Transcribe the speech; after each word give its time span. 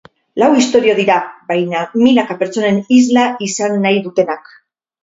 Lau 0.43 0.47
istorio 0.61 0.95
dira, 0.99 1.17
baina 1.51 1.83
milaka 2.07 2.39
pertsonen 2.43 2.83
isla 2.99 3.31
izan 3.51 3.81
nahi 3.87 4.07
dutenak. 4.09 4.55